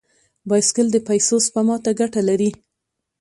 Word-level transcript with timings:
بایسکل 0.49 0.87
د 0.91 0.97
پیسو 1.07 1.35
سپما 1.45 1.75
ته 1.85 1.91
ګټه 1.99 2.21
لري. 2.29 2.49